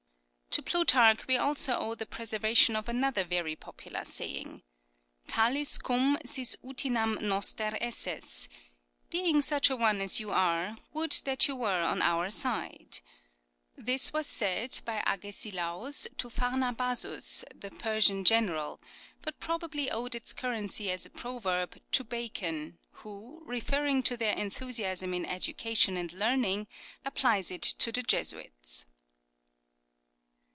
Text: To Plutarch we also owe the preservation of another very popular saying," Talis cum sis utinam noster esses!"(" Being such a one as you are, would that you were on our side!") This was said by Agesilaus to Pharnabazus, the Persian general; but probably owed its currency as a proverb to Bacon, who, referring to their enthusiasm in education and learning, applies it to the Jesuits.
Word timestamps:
To 0.55 0.61
Plutarch 0.61 1.27
we 1.27 1.37
also 1.37 1.77
owe 1.77 1.95
the 1.95 2.05
preservation 2.05 2.75
of 2.75 2.89
another 2.89 3.23
very 3.23 3.55
popular 3.55 4.03
saying," 4.03 4.63
Talis 5.35 5.77
cum 5.77 6.17
sis 6.25 6.57
utinam 6.61 7.17
noster 7.21 7.77
esses!"(" 7.79 8.49
Being 9.09 9.41
such 9.41 9.69
a 9.69 9.77
one 9.77 10.01
as 10.01 10.19
you 10.19 10.29
are, 10.31 10.75
would 10.91 11.13
that 11.23 11.47
you 11.47 11.55
were 11.55 11.81
on 11.81 12.01
our 12.01 12.29
side!") 12.29 12.99
This 13.87 14.11
was 14.11 14.27
said 14.27 14.81
by 14.83 15.01
Agesilaus 15.07 16.05
to 16.17 16.29
Pharnabazus, 16.29 17.45
the 17.55 17.71
Persian 17.71 18.25
general; 18.25 18.81
but 19.21 19.39
probably 19.39 19.89
owed 19.89 20.15
its 20.15 20.33
currency 20.33 20.91
as 20.91 21.05
a 21.05 21.09
proverb 21.09 21.79
to 21.93 22.03
Bacon, 22.03 22.77
who, 22.91 23.41
referring 23.45 24.03
to 24.03 24.17
their 24.17 24.35
enthusiasm 24.35 25.13
in 25.13 25.25
education 25.25 25.95
and 25.95 26.11
learning, 26.11 26.67
applies 27.05 27.51
it 27.51 27.61
to 27.61 27.93
the 27.93 28.03
Jesuits. 28.03 28.85